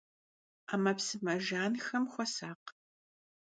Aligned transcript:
Ӏэмэпсымэ 0.67 1.33
жанхэм 1.45 2.03
хуэсакъ. 2.11 2.69